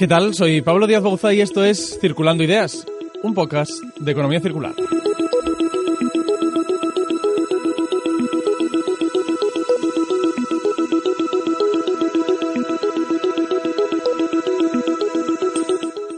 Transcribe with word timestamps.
¿Qué 0.00 0.08
tal? 0.08 0.32
Soy 0.32 0.62
Pablo 0.62 0.86
Díaz 0.86 1.02
Bauza 1.02 1.34
y 1.34 1.42
esto 1.42 1.62
es 1.62 1.98
Circulando 2.00 2.42
Ideas, 2.42 2.86
un 3.22 3.34
podcast 3.34 3.70
de 3.98 4.12
economía 4.12 4.40
circular. 4.40 4.72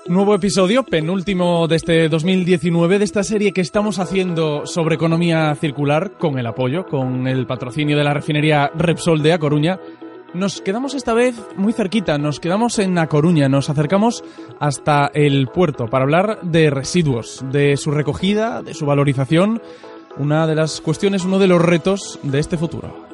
Nuevo 0.07 0.37
episodio, 0.37 0.85
penúltimo 0.85 1.67
de 1.67 1.75
este 1.75 2.08
2019, 2.08 3.00
de 3.00 3.05
esta 3.05 3.25
serie 3.25 3.53
que 3.53 3.63
estamos 3.63 3.99
haciendo 3.99 4.64
sobre 4.64 4.94
economía 4.94 5.53
circular 5.57 6.13
con 6.19 6.39
el 6.39 6.46
apoyo, 6.46 6.86
con 6.86 7.27
el 7.27 7.49
patrocinio 7.49 7.99
de 7.99 8.05
la 8.05 8.14
refinería 8.14 8.71
Repsol 8.77 9.25
de 9.25 9.33
A 9.33 9.41
Coruña. 9.41 9.80
Nos 10.35 10.63
quedamos 10.63 10.95
esta 10.95 11.13
vez 11.13 11.35
muy 11.57 11.75
cerquita, 11.75 12.17
nos 12.17 12.41
quedamos 12.41 12.79
en 12.79 12.96
A 12.96 13.07
Coruña, 13.07 13.50
nos 13.50 13.68
acercamos 13.68 14.25
hasta 14.61 15.11
el 15.13 15.49
puerto 15.49 15.89
para 15.89 16.05
hablar 16.05 16.41
de 16.41 16.71
residuos, 16.71 17.45
de 17.53 17.77
su 17.77 17.91
recogida, 17.91 18.63
de 18.63 18.72
su 18.72 18.86
valorización, 18.86 19.61
una 20.17 20.46
de 20.46 20.55
las 20.55 20.81
cuestiones, 20.81 21.25
uno 21.25 21.39
de 21.39 21.49
los 21.49 21.61
retos 21.61 22.18
de 22.22 22.39
este 22.39 22.57
futuro. 22.57 23.11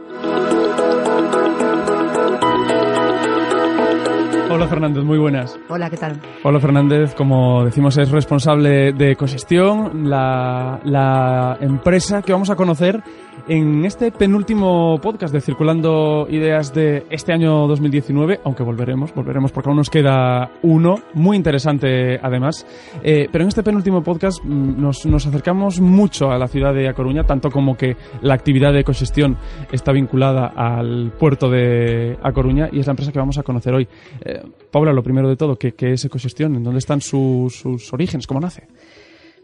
Hola 4.58 4.66
Fernández, 4.66 5.04
muy 5.04 5.18
buenas. 5.18 5.56
Hola, 5.68 5.88
¿qué 5.88 5.96
tal? 5.96 6.20
Hola 6.42 6.58
Fernández, 6.58 7.14
como 7.14 7.64
decimos, 7.64 7.96
es 7.96 8.10
responsable 8.10 8.92
de 8.92 9.12
ecogestión, 9.12 10.10
la, 10.10 10.80
la 10.83 11.56
empresa 11.60 12.22
que 12.22 12.33
vamos 12.33 12.50
a 12.50 12.56
conocer 12.56 13.00
en 13.46 13.84
este 13.84 14.10
penúltimo 14.12 14.98
podcast 15.00 15.33
de 15.33 15.41
Circulando 15.41 16.27
Ideas 16.28 16.74
de 16.74 17.06
este 17.10 17.33
año 17.33 17.66
2019, 17.66 18.41
aunque 18.44 18.62
volveremos, 18.62 19.14
volveremos 19.14 19.52
porque 19.52 19.70
aún 19.70 19.78
nos 19.78 19.91
queda 19.91 20.50
uno, 20.62 20.96
muy 21.14 21.36
interesante 21.36 22.18
además, 22.22 22.66
eh, 23.02 23.28
pero 23.30 23.44
en 23.44 23.48
este 23.48 23.62
penúltimo 23.62 24.02
podcast 24.02 24.42
mm, 24.44 24.80
nos, 24.80 25.06
nos, 25.06 25.27
acercamos 25.27 25.80
mucho 25.80 26.30
a 26.30 26.38
la 26.38 26.48
ciudad 26.48 26.74
de 26.74 26.88
A 26.88 26.94
Coruña, 26.94 27.24
tanto 27.24 27.50
como 27.50 27.77
que 27.77 27.96
la 28.20 28.34
actividad 28.34 28.72
de 28.72 28.80
ecogestión 28.80 29.36
está 29.72 29.92
vinculada 29.92 30.52
al 30.55 31.12
puerto 31.18 31.48
de 31.48 32.18
A 32.22 32.33
Coruña 32.33 32.68
y 32.70 32.80
es 32.80 32.86
la 32.86 32.92
empresa 32.92 33.12
que 33.12 33.18
vamos 33.18 33.38
a 33.38 33.42
conocer 33.42 33.72
hoy. 33.72 33.88
Eh, 34.24 34.42
Paula, 34.70 34.92
lo 34.92 35.02
primero 35.02 35.28
de 35.28 35.36
todo, 35.36 35.56
¿qué, 35.56 35.74
es 35.78 36.04
ecogestión? 36.04 36.54
¿En 36.54 36.64
dónde 36.64 36.78
están 36.78 37.00
sus, 37.00 37.56
sus 37.56 37.92
orígenes? 37.92 38.27
¿Cómo 38.27 38.41
nace? 38.41 38.68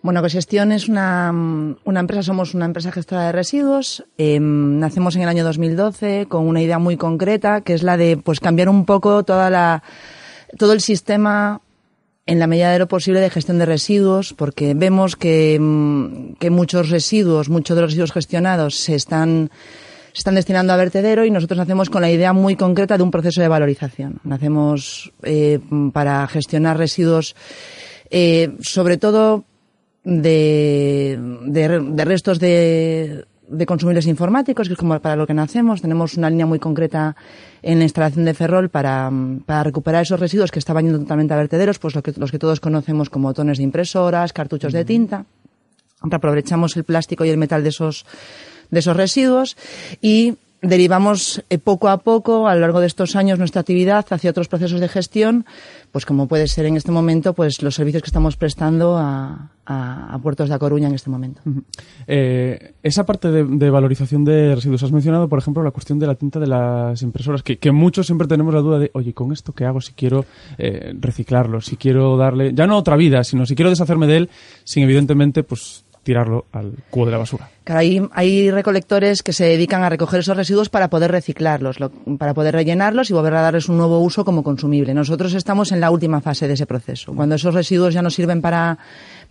Bueno, 0.03 0.21
Ecogestión 0.21 0.71
es 0.71 0.89
una, 0.91 1.33
una, 1.85 2.01
empresa, 2.01 2.23
somos 2.23 2.53
una 2.53 2.67
empresa 2.67 2.93
gestora 2.93 3.25
de 3.25 3.33
residuos. 3.33 4.05
Eh, 4.19 4.39
nacemos 4.39 5.17
en 5.17 5.23
el 5.23 5.31
año 5.31 5.45
2012 5.45 6.27
con 6.29 6.47
una 6.47 6.61
idea 6.61 6.79
muy 6.79 6.99
concreta, 6.99 7.63
que 7.63 7.73
es 7.73 7.83
la 7.83 7.97
de 7.97 8.19
pues 8.19 8.39
cambiar 8.39 8.69
un 8.69 8.85
poco 8.85 9.23
toda 9.23 9.49
la, 9.49 9.83
todo 10.59 10.75
el 10.75 10.83
sistema 10.83 11.63
en 12.27 12.39
la 12.39 12.47
medida 12.47 12.71
de 12.71 12.79
lo 12.79 12.87
posible 12.87 13.21
de 13.21 13.31
gestión 13.31 13.59
de 13.59 13.65
residuos, 13.65 14.35
porque 14.35 14.75
vemos 14.75 15.17
que, 15.17 15.55
que 16.39 16.51
muchos 16.51 16.91
residuos, 16.91 17.49
muchos 17.49 17.75
de 17.75 17.81
los 17.81 17.93
residuos 17.93 18.13
gestionados 18.13 18.77
se 18.77 18.95
están 18.95 19.51
se 20.15 20.21
están 20.21 20.37
destinando 20.37 20.73
a 20.73 20.77
vertedero 20.77 21.25
y 21.25 21.31
nosotros 21.33 21.59
nacemos 21.59 21.91
con 21.91 22.01
la 22.01 22.11
idea 22.11 22.33
muy 22.33 22.55
concreta 22.55 22.97
de 22.97 23.03
un 23.03 23.11
proceso 23.11 23.41
de 23.41 23.49
valorización. 23.49 24.21
Nacemos 24.23 25.13
eh, 25.25 25.59
para 25.93 26.25
gestionar 26.29 26.79
residuos, 26.79 27.35
eh, 28.11 28.57
sobre 28.61 28.97
todo 28.97 29.45
de, 30.05 31.19
de, 31.47 32.05
restos 32.05 32.39
de, 32.39 33.25
de, 33.49 33.67
consumibles 33.67 34.07
informáticos, 34.07 34.69
que 34.69 34.75
es 34.75 34.79
como 34.79 35.01
para 35.01 35.17
lo 35.17 35.27
que 35.27 35.35
nacemos. 35.35 35.83
Tenemos 35.83 36.15
una 36.15 36.31
línea 36.31 36.47
muy 36.47 36.61
concreta 36.61 37.17
en 37.61 37.79
la 37.79 37.85
instalación 37.85 38.25
de 38.25 38.35
Ferrol 38.35 38.69
para, 38.69 39.11
para 39.45 39.65
recuperar 39.65 40.03
esos 40.03 40.21
residuos 40.21 40.53
que 40.53 40.61
estaban 40.61 40.85
yendo 40.85 41.01
totalmente 41.01 41.35
a 41.35 41.39
vertederos, 41.39 41.81
pues 41.81 41.97
lo 41.97 42.05
que, 42.05 42.13
los 42.17 42.31
que 42.31 42.39
todos 42.39 42.61
conocemos 42.61 43.11
como 43.11 43.35
tones 43.35 43.59
de 43.59 43.65
impresoras, 43.65 44.33
cartuchos 44.33 44.73
de 44.73 44.85
tinta. 44.85 45.25
Aprovechamos 46.09 46.77
el 46.77 46.85
plástico 46.85 47.25
y 47.25 47.31
el 47.31 47.39
metal 47.39 47.65
de 47.65 47.71
esos, 47.71 48.07
de 48.71 48.81
esos 48.81 48.97
residuos 48.97 49.57
y 50.01 50.35
derivamos 50.65 51.45
eh, 51.51 51.59
poco 51.59 51.89
a 51.89 51.99
poco 51.99 52.49
a 52.49 52.55
lo 52.55 52.61
largo 52.63 52.81
de 52.81 52.87
estos 52.87 53.17
años 53.17 53.39
nuestra 53.39 53.61
actividad 53.61 54.05
hacia 54.09 54.31
otros 54.31 54.49
procesos 54.49 54.81
de 54.81 54.89
gestión, 54.89 55.45
pues 55.93 56.07
como 56.07 56.27
puede 56.27 56.49
ser 56.49 56.67
en 56.67 56.77
este 56.77 56.91
momento, 56.91 57.35
pues 57.35 57.63
los 57.63 57.75
servicios 57.75 58.03
que 58.03 58.09
estamos 58.09 58.37
prestando 58.37 58.97
a, 58.97 59.51
a, 59.67 60.19
puertos 60.23 60.49
de 60.49 60.55
A 60.55 60.59
Coruña 60.59 60.89
en 60.89 60.95
este 60.95 61.11
momento. 61.11 61.43
Eh, 62.07 62.75
esa 62.83 63.05
parte 63.05 63.31
de, 63.31 63.45
de, 63.45 63.71
valorización 63.71 64.25
de 64.25 64.55
residuos, 64.55 64.83
has 64.83 64.93
mencionado, 64.93 65.29
por 65.29 65.39
ejemplo, 65.39 65.63
la 65.63 65.71
cuestión 65.71 65.99
de 65.99 66.07
la 66.07 66.15
tinta 66.15 66.41
de 66.41 66.47
las 66.47 67.03
impresoras, 67.03 67.43
que, 67.43 67.59
que 67.59 67.71
muchos 67.71 68.07
siempre 68.07 68.27
tenemos 68.27 68.55
la 68.55 68.61
duda 68.61 68.79
de, 68.79 68.91
oye, 68.95 69.13
¿con 69.13 69.33
esto 69.33 69.53
qué 69.53 69.65
hago 69.65 69.81
si 69.81 69.93
quiero 69.93 70.25
eh, 70.59 70.95
reciclarlo? 70.99 71.61
Si 71.61 71.77
quiero 71.77 72.17
darle, 72.17 72.53
ya 72.55 72.67
no 72.67 72.79
otra 72.79 72.97
vida, 72.97 73.23
sino 73.25 73.47
si 73.47 73.55
quiero 73.55 73.71
deshacerme 73.71 74.07
de 74.07 74.17
él, 74.17 74.31
sin 74.65 74.83
evidentemente, 74.83 75.43
pues 75.43 75.85
tirarlo 76.05 76.47
al 76.53 76.75
cubo 76.91 77.07
de 77.07 77.13
la 77.13 77.19
basura. 77.19 77.49
Claro, 77.65 78.11
hay, 78.13 78.51
recolectores 78.51 79.23
que 79.23 79.33
se 79.33 79.45
dedican 79.47 79.83
a 79.83 79.89
recoger 79.89 80.21
esos 80.21 80.37
residuos 80.37 80.69
para 80.69 80.89
poder 80.89 81.11
reciclarlos, 81.11 81.81
lo, 81.81 81.91
para 82.19 82.35
poder 82.35 82.55
rellenarlos 82.55 83.11
y 83.11 83.15
volver 83.15 83.35
a 83.35 83.41
darles 83.41 83.69
un 83.69 83.79
nuevo 83.79 83.99
uso 83.99 84.25
como 84.25 84.43
consumible. 84.43 84.95
Nosotros 84.95 85.35
estamos 85.35 85.73
en 85.73 85.81
la 85.81 85.91
última 85.91 86.21
fase 86.21 86.47
de 86.47 86.55
ese 86.55 86.67
proceso. 86.67 87.15
Cuando 87.15 87.35
esos 87.35 87.55
residuos 87.55 87.95
ya 87.95 88.03
no 88.03 88.11
sirven 88.11 88.43
para, 88.43 88.79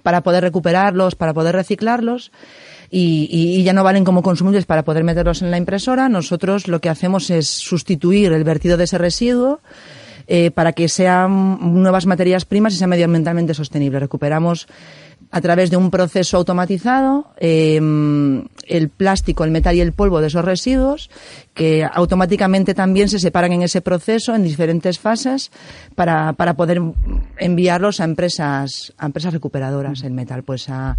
para 0.02 0.22
poder 0.22 0.44
recuperarlos, 0.44 1.16
para 1.16 1.34
poder 1.34 1.56
reciclarlos, 1.56 2.32
y, 2.96 3.64
ya 3.64 3.74
no 3.74 3.84
valen 3.84 4.04
como 4.04 4.22
consumibles 4.22 4.66
para 4.66 4.84
poder 4.84 5.04
meterlos 5.04 5.42
en 5.42 5.50
la 5.50 5.58
impresora, 5.58 6.10
nosotros 6.10 6.68
lo 6.68 6.80
que 6.80 6.90
hacemos 6.90 7.30
es 7.32 7.48
sustituir 7.48 8.32
el 8.34 8.44
vertido 8.44 8.78
de 8.78 8.84
ese 8.84 9.00
residuo 9.00 9.62
eh, 10.28 10.52
para 10.52 10.74
que 10.74 10.88
sean 10.88 11.82
nuevas 11.82 12.06
materias 12.06 12.46
primas 12.46 12.74
y 12.74 12.78
sea 12.78 12.88
medioambientalmente 12.88 13.54
sostenible. 13.54 14.00
Recuperamos 14.00 14.68
a 15.34 15.42
través 15.42 15.72
de 15.72 15.78
un 15.78 15.90
proceso 15.90 16.38
automatizado 16.38 17.26
eh, 17.38 17.82
el 18.68 18.90
plástico, 18.90 19.44
el 19.44 19.50
metal 19.50 19.76
y 19.76 19.82
el 19.82 19.92
polvo 19.92 20.22
de 20.22 20.28
esos 20.28 20.46
residuos 20.46 21.10
que 21.56 21.84
automáticamente 21.92 22.76
también 22.76 23.10
se 23.10 23.18
separan 23.18 23.52
en 23.52 23.64
ese 23.64 23.82
proceso 23.82 24.36
en 24.36 24.44
diferentes 24.44 25.00
fases 25.00 25.52
para, 25.96 26.34
para 26.34 26.54
poder 26.54 26.80
enviarlos 27.40 28.00
a 28.00 28.04
empresas, 28.04 28.94
a 29.00 29.08
empresas 29.08 29.34
recuperadoras. 29.34 30.04
El 30.04 30.14
metal 30.14 30.44
pues 30.44 30.70
a, 30.70 30.98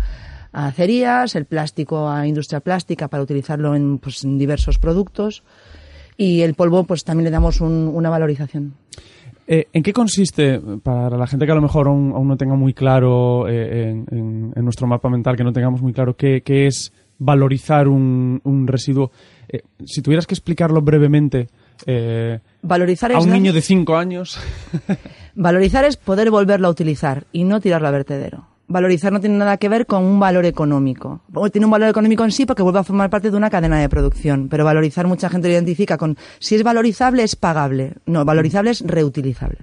a 0.52 0.66
acerías, 0.66 1.36
el 1.36 1.44
plástico 1.44 2.10
a 2.10 2.26
industria 2.26 2.58
plástica 2.58 3.06
para 3.06 3.22
utilizarlo 3.22 3.76
en, 3.76 3.98
pues, 3.98 4.24
en 4.24 4.36
diversos 4.36 4.80
productos 4.80 5.44
y 6.16 6.40
el 6.40 6.54
polvo 6.54 6.82
pues 6.82 7.04
también 7.04 7.26
le 7.26 7.30
damos 7.30 7.60
un, 7.60 7.88
una 7.94 8.10
valorización. 8.10 8.74
Eh, 9.46 9.68
¿En 9.72 9.82
qué 9.82 9.92
consiste, 9.92 10.60
para 10.82 11.16
la 11.16 11.26
gente 11.26 11.44
que 11.44 11.52
a 11.52 11.54
lo 11.54 11.60
mejor 11.60 11.88
aún, 11.88 12.12
aún 12.14 12.28
no 12.28 12.36
tenga 12.36 12.54
muy 12.54 12.72
claro 12.72 13.46
eh, 13.48 13.90
en, 13.90 14.06
en, 14.10 14.52
en, 14.56 14.64
nuestro 14.64 14.86
mapa 14.86 15.10
mental, 15.10 15.36
que 15.36 15.44
no 15.44 15.52
tengamos 15.52 15.82
muy 15.82 15.92
claro 15.92 16.16
qué, 16.16 16.42
qué 16.42 16.66
es 16.66 16.92
valorizar 17.18 17.88
un, 17.88 18.40
un 18.44 18.66
residuo? 18.66 19.10
Eh, 19.48 19.60
si 19.84 20.00
tuvieras 20.00 20.26
que 20.26 20.34
explicarlo 20.34 20.80
brevemente 20.80 21.48
eh, 21.86 22.38
valorizar 22.62 23.12
a 23.12 23.18
un 23.20 23.30
niño 23.30 23.52
de 23.52 23.60
5 23.60 23.96
años. 23.96 24.38
valorizar 25.34 25.84
es 25.84 25.96
poder 25.96 26.30
volverlo 26.30 26.68
a 26.68 26.70
utilizar 26.70 27.26
y 27.32 27.44
no 27.44 27.60
tirarlo 27.60 27.88
a 27.88 27.90
vertedero 27.90 28.53
valorizar 28.74 29.12
no 29.12 29.20
tiene 29.20 29.38
nada 29.38 29.56
que 29.56 29.68
ver 29.68 29.86
con 29.86 30.04
un 30.04 30.18
valor 30.18 30.44
económico. 30.44 31.20
Tiene 31.52 31.66
un 31.66 31.70
valor 31.70 31.88
económico 31.88 32.24
en 32.24 32.32
sí 32.32 32.44
porque 32.44 32.62
vuelve 32.62 32.80
a 32.80 32.84
formar 32.84 33.08
parte 33.08 33.30
de 33.30 33.36
una 33.36 33.48
cadena 33.48 33.78
de 33.78 33.88
producción, 33.88 34.48
pero 34.48 34.64
valorizar 34.64 35.06
mucha 35.06 35.30
gente 35.30 35.48
lo 35.48 35.54
identifica 35.54 35.96
con 35.96 36.18
si 36.40 36.56
es 36.56 36.64
valorizable 36.64 37.22
es 37.22 37.36
pagable. 37.36 37.94
No, 38.04 38.24
valorizable 38.24 38.72
es 38.72 38.80
reutilizable. 38.80 39.58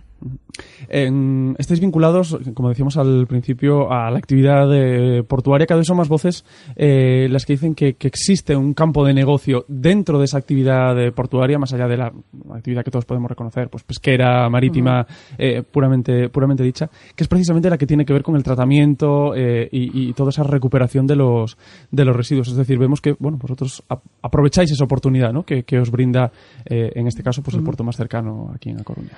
En, 0.89 1.55
estáis 1.57 1.79
vinculados, 1.79 2.37
como 2.53 2.69
decíamos 2.69 2.97
al 2.97 3.25
principio, 3.27 3.91
a 3.91 4.11
la 4.11 4.17
actividad 4.17 4.69
de 4.69 5.23
portuaria. 5.23 5.65
Cada 5.65 5.79
vez 5.79 5.87
son 5.87 5.97
más 5.97 6.09
voces 6.09 6.45
eh, 6.75 7.27
las 7.29 7.45
que 7.45 7.53
dicen 7.53 7.75
que, 7.75 7.93
que, 7.93 8.07
existe 8.07 8.55
un 8.55 8.73
campo 8.73 9.05
de 9.05 9.13
negocio 9.13 9.65
dentro 9.67 10.19
de 10.19 10.25
esa 10.25 10.37
actividad 10.37 10.95
de 10.95 11.11
portuaria, 11.11 11.57
más 11.57 11.73
allá 11.73 11.87
de 11.87 11.97
la 11.97 12.11
actividad 12.53 12.83
que 12.83 12.91
todos 12.91 13.05
podemos 13.05 13.29
reconocer, 13.29 13.69
pues 13.69 13.83
pesquera, 13.83 14.49
marítima, 14.49 15.01
uh 15.01 15.03
-huh. 15.03 15.35
eh, 15.37 15.63
puramente, 15.63 16.29
puramente 16.29 16.63
dicha, 16.63 16.89
que 17.15 17.23
es 17.23 17.27
precisamente 17.27 17.69
la 17.69 17.77
que 17.77 17.87
tiene 17.87 18.05
que 18.05 18.13
ver 18.13 18.23
con 18.23 18.35
el 18.35 18.43
tratamiento 18.43 19.33
eh, 19.35 19.69
y, 19.71 20.09
y, 20.09 20.13
toda 20.13 20.29
esa 20.29 20.43
recuperación 20.43 21.07
de 21.07 21.15
los, 21.15 21.57
de 21.89 22.05
los 22.05 22.15
residuos. 22.15 22.49
Es 22.49 22.57
decir, 22.57 22.77
vemos 22.77 22.99
que 22.99 23.15
bueno, 23.19 23.37
vosotros 23.37 23.83
aprovecháis 24.21 24.71
esa 24.71 24.83
oportunidad 24.83 25.31
¿no? 25.31 25.43
que, 25.43 25.63
que, 25.63 25.79
os 25.79 25.89
brinda, 25.91 26.31
eh, 26.65 26.91
en 26.95 27.07
este 27.07 27.23
caso, 27.23 27.41
pues 27.41 27.55
el 27.55 27.63
puerto 27.63 27.83
más 27.83 27.95
cercano 27.95 28.51
aquí 28.53 28.69
en 28.69 28.77
La 28.77 28.83
Coruña. 28.83 29.11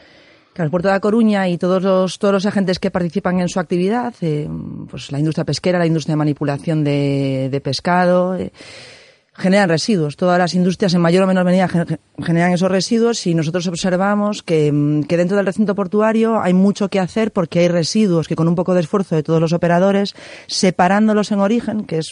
Claro, 0.54 0.68
el 0.68 0.72
puerto 0.72 0.88
de 0.88 0.94
La 0.94 1.00
Coruña 1.00 1.48
y 1.50 1.58
todos 1.58 1.82
los, 1.82 2.20
todos 2.20 2.32
los 2.32 2.46
agentes 2.46 2.78
que 2.78 2.92
participan 2.92 3.40
en 3.40 3.50
su 3.50 3.60
actividad, 3.60 4.14
eh, 4.22 4.48
pues 4.88 5.12
la 5.12 5.18
industria 5.18 5.46
pesquera, 5.46 5.80
la 5.80 5.88
industria 5.88 6.14
de 6.14 6.18
manipulación 6.18 6.84
de, 6.84 7.50
de 7.52 7.60
pescado, 7.60 8.36
eh, 8.36 8.52
generan 9.34 9.68
residuos. 9.68 10.16
Todas 10.16 10.38
las 10.38 10.54
industrias 10.54 10.94
en 10.94 11.02
mayor 11.02 11.24
o 11.24 11.28
menor 11.28 11.44
medida 11.44 11.68
generan 12.22 12.52
esos 12.54 12.70
residuos 12.70 13.26
y 13.26 13.34
nosotros 13.34 13.66
observamos 13.68 14.44
que, 14.44 15.04
que, 15.08 15.18
dentro 15.18 15.38
del 15.38 15.48
recinto 15.48 15.74
portuario 15.74 16.40
hay 16.40 16.54
mucho 16.54 16.88
que 16.88 17.00
hacer 17.00 17.32
porque 17.32 17.60
hay 17.62 17.68
residuos 17.68 18.28
que 18.28 18.36
con 18.36 18.48
un 18.48 18.54
poco 18.54 18.76
de 18.76 18.82
esfuerzo 18.82 19.16
de 19.16 19.24
todos 19.24 19.42
los 19.42 19.54
operadores, 19.54 20.14
separándolos 20.46 21.32
en 21.32 21.40
origen, 21.40 21.86
que 21.86 21.98
es 21.98 22.12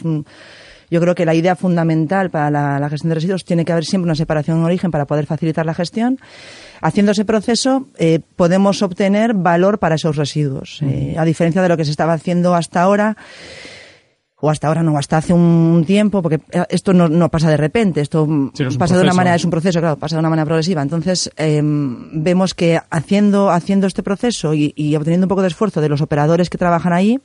Yo 0.91 0.99
creo 0.99 1.15
que 1.15 1.25
la 1.25 1.33
idea 1.33 1.55
fundamental 1.55 2.29
para 2.29 2.51
la, 2.51 2.89
gestión 2.89 3.09
de 3.09 3.15
residuos 3.15 3.45
tiene 3.45 3.63
que 3.63 3.71
haber 3.71 3.85
siempre 3.85 4.07
una 4.07 4.15
separación 4.15 4.57
en 4.57 4.65
origen 4.65 4.91
para 4.91 5.05
poder 5.05 5.25
facilitar 5.25 5.65
la 5.65 5.73
gestión. 5.73 6.19
Haciendo 6.81 7.13
ese 7.13 7.23
proceso 7.23 7.88
eh, 7.97 8.19
podemos 8.35 8.81
obtener 8.81 9.33
valor 9.33 9.79
para 9.79 9.95
esos 9.95 10.17
residuos. 10.17 10.81
Eh, 10.81 11.15
a 11.17 11.23
diferencia 11.23 11.61
de 11.61 11.69
lo 11.69 11.77
que 11.77 11.85
se 11.85 11.91
estaba 11.91 12.11
haciendo 12.11 12.53
hasta 12.55 12.81
ahora, 12.81 13.15
o 14.41 14.49
hasta 14.49 14.67
ahora 14.67 14.83
no, 14.83 14.97
hasta 14.97 15.17
hace 15.17 15.33
un 15.33 15.83
tiempo, 15.88 16.21
porque 16.21 16.41
esto 16.69 16.93
no, 16.93 17.29
pasa 17.29 17.49
de 17.49 17.57
repente, 17.57 18.01
esto 18.01 18.27
pasa 18.77 18.97
de 18.97 19.03
una 19.03 19.13
manera, 19.13 19.35
es 19.35 19.45
un 19.45 19.51
proceso, 19.51 19.79
claro, 19.79 19.95
pasa 19.95 20.17
de 20.17 20.19
una 20.19 20.29
manera 20.29 20.45
progresiva. 20.45 20.81
Entonces, 20.81 21.31
em, 21.38 22.21
vemos 22.21 22.53
que 22.53 22.79
haciendo, 22.89 23.51
haciendo 23.51 23.88
este 23.88 24.03
proceso 24.03 24.53
y, 24.53 24.95
obteniendo 24.95 25.25
un 25.25 25.29
poco 25.29 25.43
de 25.43 25.47
esfuerzo 25.47 25.79
de 25.79 25.89
los 25.89 26.01
operadores 26.01 26.49
que 26.49 26.57
trabajan 26.57 26.91
ahí, 26.91 27.19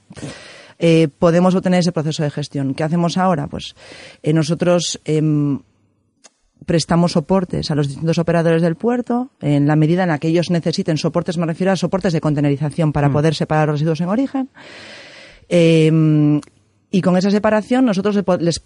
eh, 0.79 1.09
podemos 1.19 1.55
obtener 1.55 1.81
ese 1.81 1.93
proceso 1.93 2.23
de 2.23 2.31
gestión. 2.31 2.75
¿Qué 2.75 2.85
hacemos 2.85 3.17
ahora? 3.17 3.47
Pues 3.47 3.75
eh, 4.23 4.33
nosotros 4.33 5.01
em, 5.05 5.61
prestamos 6.65 7.13
soportes 7.13 7.71
a 7.71 7.75
los 7.75 7.89
distintos 7.89 8.19
operadores 8.19 8.63
del 8.63 8.77
puerto 8.77 9.31
en 9.41 9.67
la 9.67 9.77
medida 9.77 10.03
en 10.03 10.11
la 10.11 10.19
que 10.19 10.29
ellos 10.29 10.51
necesiten 10.51 10.99
soportes, 10.99 11.39
me 11.39 11.47
refiero 11.47 11.73
a 11.73 11.77
soportes 11.77 12.13
de 12.13 12.21
contenerización 12.21 12.93
para 12.93 13.09
mm. 13.09 13.13
poder 13.13 13.35
separar 13.35 13.69
los 13.69 13.75
residuos 13.81 14.01
en 14.01 14.09
origen. 14.09 14.49
Eh, 15.49 16.41
y 16.97 17.03
con 17.03 17.15
esa 17.19 17.31
separación 17.31 17.85
nosotros 17.85 18.19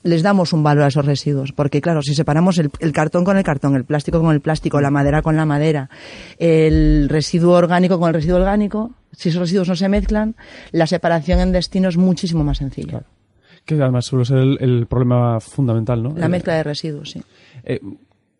les, 0.04 0.22
damos 0.22 0.52
un 0.52 0.62
valor 0.62 0.84
a 0.84 0.86
esos 0.86 1.04
residuos, 1.04 1.50
porque 1.50 1.80
claro, 1.80 2.00
si 2.00 2.14
separamos 2.14 2.58
el, 2.58 2.92
cartón 2.92 3.24
con 3.24 3.36
el 3.36 3.42
cartón, 3.42 3.74
el 3.74 3.84
plástico 3.84 4.20
con 4.20 4.32
el 4.32 4.40
plástico, 4.40 4.80
la 4.80 4.92
madera 4.92 5.20
con 5.20 5.34
la 5.34 5.46
madera, 5.46 5.90
el 6.38 7.08
residuo 7.08 7.56
orgánico 7.56 7.98
con 7.98 8.06
el 8.06 8.14
residuo 8.14 8.36
orgánico, 8.36 8.92
si 9.10 9.30
esos 9.30 9.40
residuos 9.40 9.66
no 9.66 9.74
se 9.74 9.88
mezclan, 9.88 10.36
la 10.70 10.86
separación 10.86 11.40
en 11.40 11.50
destino 11.50 11.88
es 11.88 11.96
muchísimo 11.96 12.44
más 12.44 12.58
sencilla. 12.58 13.02
Que 13.64 13.74
además 13.74 14.04
suele 14.04 14.24
ser 14.24 14.38
el, 14.38 14.86
problema 14.86 15.40
fundamental, 15.40 16.00
¿no? 16.00 16.14
La 16.16 16.28
mezcla 16.28 16.54
de 16.54 16.62
residuos, 16.62 17.10
sí. 17.10 17.20
Eh, 17.64 17.80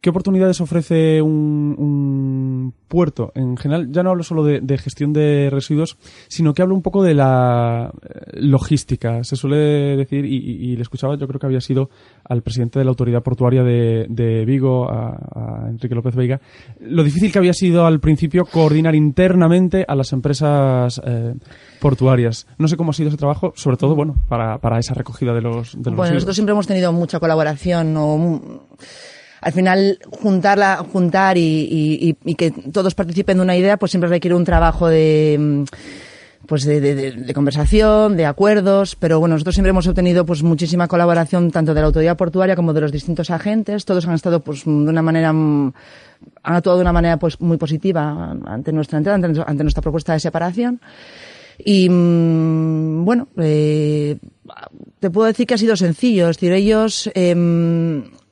¿Qué 0.00 0.08
oportunidades 0.08 0.62
ofrece 0.62 1.20
un, 1.20 2.72
puerto? 2.88 3.32
En 3.34 3.58
general, 3.58 3.88
ya 3.92 4.02
no 4.02 4.08
hablo 4.08 4.22
solo 4.22 4.42
de, 4.42 4.78
gestión 4.78 5.12
de 5.12 5.50
residuos, 5.50 5.98
sino 6.26 6.54
que 6.54 6.62
hablo 6.62 6.74
un 6.74 6.80
poco 6.80 7.02
de 7.02 7.12
la 7.12 7.92
eh, 8.02 8.40
logística. 8.40 9.22
Se 9.24 9.36
suele 9.36 9.96
decir, 9.98 10.24
y, 10.24 10.74
le 10.74 10.80
escuchaba, 10.80 11.18
yo 11.18 11.28
creo 11.28 11.38
que 11.38 11.44
había 11.44 11.60
sido 11.60 11.90
al 12.24 12.40
presidente 12.40 12.78
de 12.78 12.86
la 12.86 12.90
autoridad 12.92 13.22
portuaria 13.22 13.62
de, 13.62 14.44
Vigo, 14.46 14.90
a, 14.90 15.68
Enrique 15.68 15.94
López 15.94 16.14
Veiga, 16.14 16.40
lo 16.80 17.04
difícil 17.04 17.30
que 17.30 17.38
había 17.38 17.52
sido 17.52 17.84
al 17.84 18.00
principio 18.00 18.46
coordinar 18.46 18.94
internamente 18.94 19.84
a 19.86 19.94
las 19.94 20.14
empresas 20.14 20.98
eh, 21.04 21.34
portuarias. 21.78 22.46
No 22.56 22.68
sé 22.68 22.78
cómo 22.78 22.92
ha 22.92 22.94
sido 22.94 23.10
ese 23.10 23.18
trabajo, 23.18 23.52
sobre 23.54 23.76
todo, 23.76 23.94
bueno, 23.94 24.16
para, 24.28 24.56
para 24.60 24.78
esa 24.78 24.94
recogida 24.94 25.34
de 25.34 25.42
los, 25.42 25.74
de 25.74 25.90
los 25.90 25.96
Bueno, 25.98 26.14
nosotros 26.14 26.36
siempre 26.36 26.52
hemos 26.52 26.66
tenido 26.66 26.90
mucha 26.90 27.20
colaboración 27.20 27.94
o 27.98 28.66
al 29.40 29.52
final 29.52 29.98
juntarla, 30.10 30.84
juntar 30.92 31.36
y, 31.38 32.16
que 32.36 32.50
todos 32.50 32.94
participen 32.94 33.38
de 33.38 33.42
una 33.42 33.56
idea, 33.56 33.76
pues 33.76 33.92
siempre 33.92 34.10
requiere 34.10 34.34
un 34.34 34.44
trabajo 34.44 34.88
de 34.88 35.36
mm, 35.38 35.64
pues 36.46 36.64
de, 36.64 37.32
conversación, 37.32 38.16
de 38.16 38.26
acuerdos, 38.26 38.96
pero 38.96 39.20
bueno, 39.20 39.36
nosotros 39.36 39.54
siempre 39.54 39.70
hemos 39.70 39.86
obtenido 39.86 40.26
pues 40.26 40.42
muchísima 40.42 40.88
colaboración 40.88 41.52
tanto 41.52 41.74
de 41.74 41.80
la 41.80 41.86
autoridad 41.86 42.16
portuaria 42.16 42.56
como 42.56 42.72
de 42.72 42.80
los 42.80 42.90
distintos 42.90 43.30
agentes, 43.30 43.84
todos 43.84 44.06
han 44.08 44.14
estado 44.14 44.40
pues 44.40 44.64
de 44.64 44.70
una 44.70 45.02
manera 45.02 45.32
mm, 45.32 45.72
han 46.42 46.56
actuado 46.56 46.78
de 46.78 46.82
una 46.82 46.92
manera 46.92 47.18
pues 47.18 47.40
muy 47.40 47.56
positiva 47.56 48.36
ante 48.46 48.72
nuestra 48.72 48.98
entrada, 48.98 49.44
ante, 49.46 49.62
nuestra 49.62 49.82
propuesta 49.82 50.12
de 50.12 50.20
separación. 50.20 50.80
Y 51.64 51.88
mm, 51.88 53.04
bueno, 53.04 53.28
eh, 53.38 54.18
te 54.98 55.10
puedo 55.10 55.26
decir 55.26 55.46
que 55.46 55.54
ha 55.54 55.58
sido 55.58 55.76
sencillo. 55.76 56.28
Es 56.28 56.36
decir, 56.36 56.52
ellos 56.52 57.10
eh, 57.14 57.34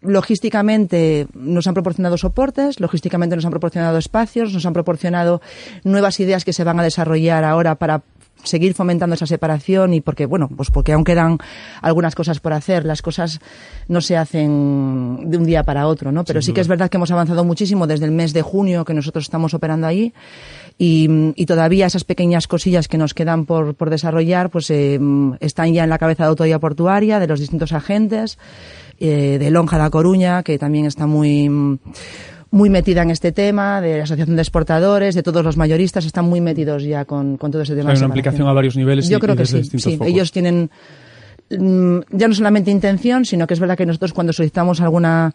logísticamente 0.02 1.26
nos 1.34 1.66
han 1.66 1.74
proporcionado 1.74 2.16
soportes, 2.16 2.80
logísticamente 2.80 3.36
nos 3.36 3.44
han 3.44 3.50
proporcionado 3.50 3.98
espacios, 3.98 4.52
nos 4.52 4.66
han 4.66 4.72
proporcionado 4.72 5.40
nuevas 5.84 6.20
ideas 6.20 6.44
que 6.44 6.52
se 6.52 6.64
van 6.64 6.78
a 6.80 6.84
desarrollar 6.84 7.44
ahora 7.44 7.74
para 7.74 8.02
seguir 8.44 8.74
fomentando 8.74 9.14
esa 9.14 9.26
separación 9.26 9.94
y 9.94 10.00
porque, 10.00 10.26
bueno, 10.26 10.48
pues 10.48 10.70
porque 10.70 10.92
aún 10.92 11.02
quedan 11.04 11.38
algunas 11.82 12.14
cosas 12.14 12.38
por 12.38 12.52
hacer, 12.52 12.84
las 12.84 13.02
cosas 13.02 13.40
no 13.88 14.00
se 14.00 14.16
hacen 14.16 15.30
de 15.30 15.36
un 15.36 15.44
día 15.44 15.64
para 15.64 15.86
otro, 15.88 16.12
¿no? 16.12 16.24
Pero 16.24 16.40
sí 16.40 16.52
que 16.52 16.60
es 16.60 16.68
verdad 16.68 16.88
que 16.88 16.96
hemos 16.96 17.10
avanzado 17.10 17.44
muchísimo 17.44 17.86
desde 17.86 18.04
el 18.04 18.12
mes 18.12 18.32
de 18.32 18.42
junio 18.42 18.84
que 18.84 18.94
nosotros 18.94 19.24
estamos 19.24 19.54
operando 19.54 19.86
allí 19.86 20.12
y, 20.78 21.44
todavía 21.46 21.86
esas 21.86 22.04
pequeñas 22.04 22.46
cosillas 22.46 22.86
que 22.86 22.98
nos 22.98 23.12
quedan 23.12 23.46
por, 23.46 23.74
por 23.74 23.90
desarrollar, 23.90 24.48
pues 24.48 24.70
eh, 24.70 25.00
están 25.40 25.72
ya 25.72 25.82
en 25.82 25.90
la 25.90 25.98
cabeza 25.98 26.22
de 26.22 26.28
autoridad 26.28 26.60
portuaria, 26.60 27.18
de 27.18 27.26
los 27.26 27.40
distintos 27.40 27.72
agentes 27.72 28.38
eh, 29.00 29.38
de 29.40 29.50
Lonja 29.50 29.76
La 29.76 29.90
Coruña, 29.90 30.42
que 30.44 30.58
también 30.58 30.86
está 30.86 31.06
muy 31.06 31.50
muy 32.50 32.70
metida 32.70 33.02
en 33.02 33.10
este 33.10 33.32
tema, 33.32 33.80
de 33.80 33.98
la 33.98 34.04
Asociación 34.04 34.36
de 34.36 34.42
Exportadores, 34.42 35.14
de 35.14 35.22
todos 35.22 35.44
los 35.44 35.56
mayoristas, 35.56 36.06
están 36.06 36.24
muy 36.24 36.40
metidos 36.40 36.82
ya 36.82 37.04
con, 37.04 37.36
con 37.36 37.50
todo 37.50 37.62
ese 37.62 37.74
tema. 37.74 37.90
Hay 37.90 37.98
una 37.98 38.06
aplicación 38.06 38.48
a 38.48 38.52
varios 38.52 38.76
niveles. 38.76 39.08
Yo 39.08 39.20
creo 39.20 39.36
que 39.36 39.44
sí, 39.44 39.64
sí. 39.64 39.98
Ellos 40.02 40.32
tienen 40.32 40.70
mm, 41.50 41.98
ya 42.10 42.28
no 42.28 42.34
solamente 42.34 42.70
intención, 42.70 43.24
sino 43.24 43.46
que 43.46 43.54
es 43.54 43.60
verdad 43.60 43.76
que 43.76 43.84
nosotros 43.84 44.14
cuando 44.14 44.32
solicitamos 44.32 44.80
alguna 44.80 45.34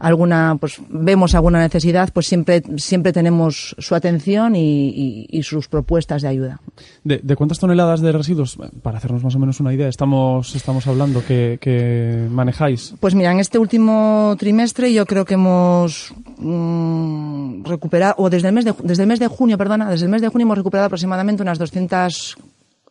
alguna, 0.00 0.56
pues 0.58 0.80
vemos 0.88 1.34
alguna 1.34 1.60
necesidad, 1.60 2.10
pues 2.12 2.26
siempre, 2.26 2.62
siempre 2.78 3.12
tenemos 3.12 3.76
su 3.78 3.94
atención 3.94 4.56
y, 4.56 5.40
sus 5.42 5.68
propuestas 5.68 6.22
de 6.22 6.28
ayuda. 6.28 6.60
¿De, 7.04 7.36
cuántas 7.36 7.58
toneladas 7.58 8.00
de 8.00 8.12
residuos, 8.12 8.56
para 8.82 8.98
hacernos 8.98 9.22
más 9.22 9.34
o 9.34 9.38
menos 9.38 9.60
una 9.60 9.72
idea, 9.72 9.88
estamos, 9.88 10.54
estamos 10.54 10.86
hablando 10.86 11.22
que, 11.24 12.26
manejáis? 12.30 12.94
Pues 12.98 13.14
mira, 13.14 13.30
en 13.30 13.40
este 13.40 13.58
último 13.58 14.34
trimestre 14.38 14.92
yo 14.92 15.04
creo 15.06 15.24
que 15.24 15.34
hemos 15.34 16.14
mm, 16.38 17.64
recuperado, 17.64 18.14
o 18.18 18.30
desde 18.30 18.48
el 18.48 18.54
mes 18.54 18.64
de, 18.64 18.74
desde 18.82 19.02
el 19.02 19.08
mes 19.08 19.18
de 19.18 19.28
junio, 19.28 19.58
perdona, 19.58 19.90
desde 19.90 20.06
el 20.06 20.10
mes 20.10 20.22
de 20.22 20.28
junio 20.28 20.46
hemos 20.46 20.58
recuperado 20.58 20.86
aproximadamente 20.86 21.42
unas 21.42 21.58
200, 21.58 22.38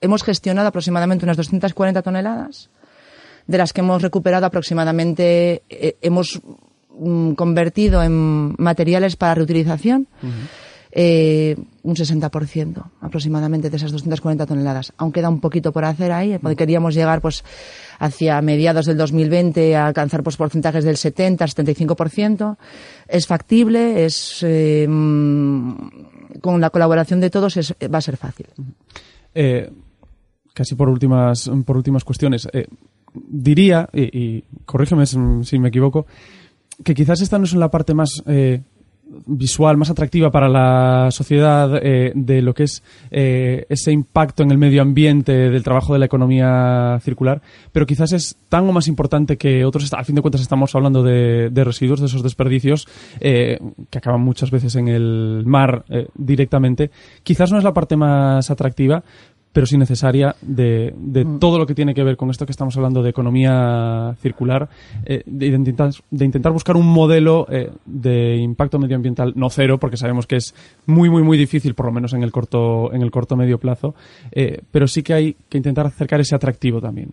hemos 0.02 0.24
gestionado 0.24 0.68
aproximadamente 0.68 1.26
unas 1.26 1.38
240 1.38 2.02
toneladas 2.02 2.70
de 3.48 3.58
las 3.58 3.74
que 3.74 3.82
hemos 3.82 4.04
recuperado 4.04 4.46
aproximadamente, 4.46 5.64
eh, 5.70 5.98
hemos 6.02 6.40
convertido 7.36 8.04
en 8.04 8.56
materiales 8.58 9.16
para 9.16 9.36
reutilización. 9.36 10.08
Eh, 10.92 11.56
un 11.84 11.96
60% 11.96 12.84
aproximadamente 13.02 13.70
de 13.70 13.78
esas 13.78 13.92
240 13.92 14.48
toneladas. 14.48 14.92
Aún 14.98 15.12
queda 15.12 15.30
un 15.30 15.40
poquito 15.40 15.72
por 15.72 15.86
hacer 15.86 16.12
ahí. 16.12 16.40
Queríamos 16.58 16.96
llegar 16.96 17.22
pues 17.22 17.44
hacia 18.00 18.42
mediados 18.42 18.88
del 18.88 18.98
2020 18.98 19.76
a 19.76 19.86
alcanzar 19.86 20.24
pues 20.24 20.36
porcentajes 20.36 20.84
del 20.84 20.98
70, 20.98 21.46
75%. 21.46 22.58
Es 23.08 23.28
factible, 23.28 24.04
es 24.04 24.40
eh, 24.42 24.88
mm, 24.90 25.74
con 26.42 26.60
la 26.60 26.72
colaboración 26.72 27.20
de 27.20 27.30
todos 27.30 27.56
va 27.94 27.98
a 28.00 28.02
ser 28.02 28.18
fácil. 28.18 28.48
Eh, 29.36 29.72
casi 30.56 30.74
por 30.74 30.90
últimas 30.90 31.52
por 31.66 31.78
últimas 31.78 32.04
cuestiones. 32.04 32.48
diría 33.14 33.88
y, 33.94 34.20
y 34.20 34.44
corrígeme 34.66 35.06
si 35.06 35.60
me 35.60 35.70
equivoco 35.70 36.08
que 36.84 36.94
quizás 36.94 37.22
esta 37.22 37.38
no 37.38 37.46
es 37.46 37.54
la 37.54 37.70
parte 37.70 37.94
más 37.94 38.24
eh, 38.26 38.62
visual, 39.26 39.76
más 39.76 39.90
atractiva 39.90 40.30
para 40.30 40.48
la 40.48 41.10
sociedad 41.12 41.80
eh, 41.82 42.12
de 42.14 42.42
lo 42.42 42.54
que 42.54 42.64
es 42.64 42.84
eh, 43.10 43.66
ese 43.68 43.92
impacto 43.92 44.44
en 44.44 44.52
el 44.52 44.58
medio 44.58 44.82
ambiente 44.82 45.32
del 45.32 45.64
trabajo 45.64 45.94
de 45.94 46.00
la 46.00 46.06
economía 46.06 47.00
circular, 47.02 47.42
pero 47.72 47.86
quizás 47.86 48.14
es 48.14 48.38
tan 48.50 48.70
o 48.70 48.72
más 48.72 48.88
importante 48.88 49.38
que 49.38 49.66
otros, 49.66 49.92
a 49.94 50.04
fin 50.04 50.16
de 50.16 50.22
cuentas 50.22 50.42
estamos 50.42 50.74
hablando 50.76 51.04
de, 51.04 51.50
de 51.50 51.64
residuos, 51.64 52.00
de 52.00 52.06
esos 52.06 52.24
desperdicios 52.24 52.88
que 53.20 53.60
acaban 53.98 54.22
muchas 54.22 54.52
veces 54.52 54.76
en 54.76 54.88
el 54.88 55.44
mar 55.46 55.86
directamente, 56.14 56.92
quizás 57.24 57.52
no 57.52 57.58
es 57.58 57.64
la 57.64 57.74
parte 57.74 57.96
más 57.96 58.52
atractiva, 58.52 59.04
pero 59.52 59.66
sí 59.66 59.78
necesaria 59.78 60.36
de, 60.42 60.94
de 60.98 61.26
mm. 61.26 61.40
todo 61.40 61.58
lo 61.58 61.66
que 61.66 61.74
tiene 61.74 61.94
que 61.94 62.04
ver 62.04 62.18
con 62.18 62.30
esto 62.30 62.46
que 62.46 62.52
estamos 62.52 62.76
hablando 62.78 63.02
de 63.02 63.10
economía 63.10 64.16
circular, 64.22 64.70
eh, 65.06 65.24
de, 65.26 65.48
intentar, 65.48 65.92
de 66.12 66.26
intentar 66.26 66.52
buscar 66.52 66.76
un 66.76 66.86
modelo 66.86 67.48
eh, 67.50 67.72
de 67.86 68.36
impacto 68.38 68.80
medioambiental 68.80 69.34
no 69.36 69.50
cero, 69.50 69.80
porque 69.80 69.98
sabemos 69.98 70.28
que 70.28 70.38
es 70.38 70.54
muy, 70.86 71.10
muy, 71.10 71.24
muy 71.24 71.38
difícil, 71.38 71.74
por 71.74 71.88
lo 71.88 71.92
menos 71.92 72.14
en 72.14 72.24
el 72.24 72.32
corto, 72.32 72.94
en 72.94 73.02
el 73.02 73.12
corto 73.12 73.36
medio 73.36 73.58
plazo, 73.58 73.96
eh, 74.32 74.62
pero 74.72 74.88
sí 74.88 75.02
que 75.02 75.14
hay 75.14 75.36
que 75.50 75.58
intentar 75.58 75.88
acercar 75.88 76.20
ese 76.22 76.36
atractivo 76.36 76.80
también. 76.80 77.12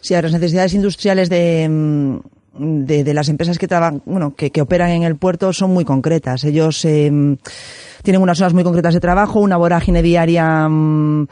Sí, 0.00 0.14
a 0.14 0.22
las 0.22 0.32
necesidades 0.32 0.72
industriales 0.74 1.28
de, 1.28 1.68
mm, 1.68 2.18
de, 2.58 3.04
de, 3.04 3.14
las 3.14 3.28
empresas 3.28 3.58
que 3.58 3.68
trabajan, 3.68 4.02
bueno, 4.06 4.34
que, 4.34 4.50
que, 4.50 4.60
operan 4.60 4.90
en 4.90 5.02
el 5.02 5.16
puerto 5.16 5.52
son 5.52 5.72
muy 5.72 5.84
concretas. 5.84 6.44
Ellos 6.44 6.84
eh, 6.84 7.10
tienen 8.02 8.22
unas 8.22 8.40
horas 8.40 8.54
muy 8.54 8.64
concretas 8.64 8.94
de 8.94 9.00
trabajo, 9.00 9.40
una 9.40 9.56
vorágine 9.56 10.02
diaria 10.02 10.68
mm, 10.68 11.26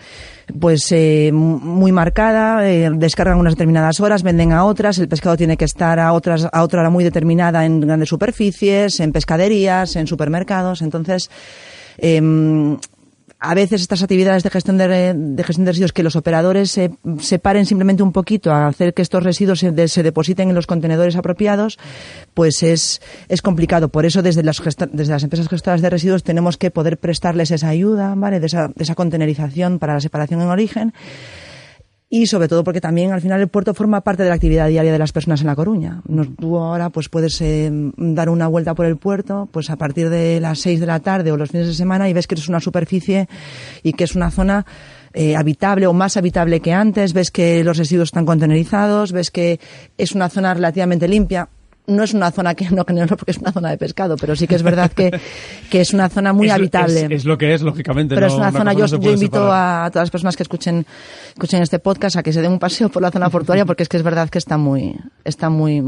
pues 0.58 0.90
eh, 0.92 1.30
muy 1.32 1.92
marcada, 1.92 2.68
eh, 2.68 2.90
descargan 2.94 3.38
unas 3.38 3.54
determinadas 3.54 4.00
horas, 4.00 4.22
venden 4.22 4.52
a 4.52 4.64
otras, 4.64 4.98
el 4.98 5.08
pescado 5.08 5.36
tiene 5.36 5.56
que 5.56 5.64
estar 5.64 5.98
a 5.98 6.12
otras 6.12 6.48
a 6.52 6.62
otra 6.62 6.80
hora 6.80 6.90
muy 6.90 7.04
determinada 7.04 7.64
en 7.64 7.80
grandes 7.80 8.08
superficies, 8.08 9.00
en 9.00 9.12
pescaderías, 9.12 9.96
en 9.96 10.06
supermercados, 10.06 10.82
entonces 10.82 11.30
eh, 11.98 12.20
a 13.44 13.54
veces 13.54 13.82
estas 13.82 14.02
actividades 14.02 14.42
de 14.42 14.50
gestión 14.50 14.78
de, 14.78 15.44
gestión 15.44 15.64
de 15.64 15.72
residuos 15.72 15.92
que 15.92 16.02
los 16.02 16.16
operadores 16.16 16.70
se 16.70 16.90
separen 17.18 17.66
simplemente 17.66 18.02
un 18.02 18.12
poquito 18.12 18.52
a 18.52 18.66
hacer 18.66 18.94
que 18.94 19.02
estos 19.02 19.22
residuos 19.22 19.60
se, 19.60 19.88
se, 19.88 20.02
depositen 20.02 20.48
en 20.48 20.54
los 20.54 20.66
contenedores 20.66 21.16
apropiados, 21.16 21.78
pues 22.32 22.62
es, 22.62 23.02
es 23.28 23.42
complicado. 23.42 23.88
Por 23.88 24.06
eso 24.06 24.22
desde 24.22 24.42
las, 24.42 24.62
desde 24.92 25.12
las 25.12 25.22
empresas 25.22 25.48
gestoras 25.48 25.82
de 25.82 25.90
residuos 25.90 26.22
tenemos 26.22 26.56
que 26.56 26.70
poder 26.70 26.98
prestarles 26.98 27.50
esa 27.50 27.68
ayuda, 27.68 28.14
¿vale? 28.16 28.40
De 28.40 28.46
esa, 28.46 28.68
de 28.68 28.82
esa 28.82 28.94
contenerización 28.94 29.78
para 29.78 29.94
la 29.94 30.00
separación 30.00 30.40
en 30.40 30.48
origen 30.48 30.94
y 32.14 32.28
sobre 32.28 32.47
todo 32.47 32.62
porque 32.62 32.80
también 32.80 33.11
al 33.11 33.21
final 33.21 33.40
el 33.40 33.49
puerto 33.49 33.75
forma 33.75 34.00
parte 34.02 34.23
de 34.23 34.28
la 34.28 34.37
actividad 34.37 34.68
diaria 34.68 34.92
de 34.92 34.99
las 35.00 35.11
personas 35.11 35.40
en 35.40 35.49
La 35.49 35.56
Coruña. 35.56 36.00
tú 36.38 36.56
ahora 36.59 36.90
pues 36.90 37.09
puedes 37.09 37.40
eh, 37.40 37.68
dar 37.97 38.28
una 38.28 38.47
vuelta 38.47 38.73
por 38.76 38.87
el 38.87 38.99
puerto 38.99 39.49
pues 39.50 39.68
a 39.68 39.75
partir 39.75 40.11
de 40.11 40.38
las 40.38 40.61
6 40.61 40.78
de 40.78 40.87
la 40.87 41.00
tarde 41.00 41.33
o 41.33 41.37
los 41.37 41.50
fines 41.50 41.66
de 41.66 41.75
semana 41.75 42.09
y 42.09 42.12
ves 42.12 42.28
que 42.28 42.37
es 42.37 42.49
una 42.49 42.61
superficie 42.61 43.28
y 43.83 43.94
que 43.94 44.04
es 44.04 44.14
una 44.14 44.30
zona 44.30 44.64
eh, 45.12 45.35
habitable 45.35 45.88
o 45.88 45.92
más 45.92 46.16
habitable 46.16 46.61
que 46.61 46.73
antes, 46.73 47.14
ves 47.14 47.33
que 47.33 47.64
los 47.64 47.78
residuos 47.78 48.11
están 48.11 48.26
contenerizados, 48.26 49.11
ves 49.11 49.33
que 49.33 49.59
es 49.99 50.12
una 50.12 50.28
zona 50.28 50.54
relativamente 50.54 51.09
limpia 51.09 51.49
no 51.86 52.02
es 52.02 52.14
una 52.14 52.30
zona 52.30 52.54
que 52.54 52.68
no 52.70 52.84
generó 52.84 53.16
porque 53.16 53.32
es 53.32 53.38
una 53.38 53.52
zona 53.52 53.70
de 53.70 53.78
pescado, 53.78 54.16
pero 54.16 54.36
sí 54.36 54.46
que 54.46 54.54
es 54.54 54.62
verdad 54.62 54.90
que, 54.92 55.18
que 55.70 55.80
es 55.80 55.92
una 55.92 56.08
zona 56.08 56.32
muy 56.32 56.50
habitable. 56.50 57.08
Es, 57.10 57.24
lo 57.24 57.38
que 57.38 57.54
es, 57.54 57.62
lógicamente. 57.62 58.14
Pero 58.14 58.26
es 58.26 58.34
una, 58.34 58.52
zona, 58.52 58.72
yo, 58.72 58.86
yo 58.86 59.12
invito 59.12 59.50
a 59.52 59.88
todas 59.90 60.04
las 60.04 60.10
personas 60.10 60.36
que 60.36 60.42
escuchen, 60.42 60.86
escuchen 61.28 61.62
este 61.62 61.78
podcast 61.78 62.16
a 62.16 62.22
que 62.22 62.32
se 62.32 62.42
den 62.42 62.52
un 62.52 62.58
paseo 62.58 62.88
por 62.88 63.02
la 63.02 63.10
zona 63.10 63.30
portuaria 63.30 63.64
porque 63.64 63.82
es 63.82 63.88
que 63.88 63.96
es 63.96 64.02
verdad 64.02 64.28
que 64.28 64.38
está 64.38 64.56
muy, 64.56 64.96
está 65.24 65.50
muy, 65.50 65.82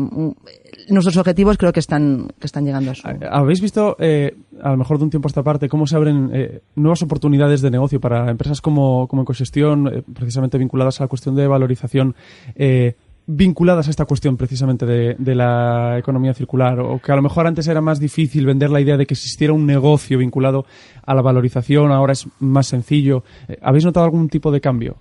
nuestros 0.89 1.17
objetivos 1.17 1.57
creo 1.57 1.73
que 1.73 1.81
están, 1.81 2.29
que 2.39 2.47
están 2.47 2.65
llegando 2.65 2.91
a 2.91 2.95
su. 2.95 3.07
¿Habéis 3.31 3.61
visto, 3.61 3.97
eh, 3.99 4.37
a 4.63 4.71
lo 4.71 4.77
mejor 4.77 4.99
de 4.99 5.05
un 5.05 5.11
tiempo 5.11 5.29
a 5.29 5.31
esta 5.31 5.43
parte, 5.43 5.69
cómo 5.69 5.87
se 5.87 5.97
abren 5.97 6.31
eh, 6.33 6.61
nuevas 6.75 7.03
oportunidades 7.03 7.61
de 7.63 7.71
negocio 7.71 8.01
para 8.01 8.31
empresas 8.31 8.61
como, 8.61 9.07
como 9.09 9.23
Ecosestión, 9.23 9.89
eh, 9.89 10.03
precisamente 10.15 10.59
vinculadas 10.59 11.01
a 11.01 11.05
la 11.05 11.09
cuestión 11.09 11.35
de 11.35 11.47
valorización? 11.47 12.15
Eh, 12.55 12.95
vinculadas 13.27 13.89
a 13.89 13.91
esta 13.91 14.05
cuestión 14.05 14.37
precisamente 14.37 14.87
de, 14.87 15.35
la 15.35 15.99
economía 15.99 16.33
circular 16.33 16.79
o 16.81 17.01
que 17.01 17.13
a 17.13 17.17
lo 17.17 17.23
mejor 17.23 17.47
antes 17.47 17.67
era 17.67 17.81
más 17.81 17.99
difícil 17.99 18.47
vender 18.47 18.71
la 18.71 18.81
idea 18.81 18.97
de 18.97 19.07
que 19.07 19.15
existiera 19.15 19.53
un 19.53 19.67
negocio 19.67 20.19
vinculado 20.19 20.65
a 21.05 21.15
la 21.15 21.23
valorización, 21.23 21.91
ahora 21.91 22.13
es 22.13 22.27
más 22.39 22.69
sencillo. 22.69 23.25
Eh, 23.49 23.59
¿Habéis 23.63 23.85
notado 23.85 24.05
algún 24.05 24.29
tipo 24.29 24.51
de 24.53 24.61
cambio? 24.61 24.97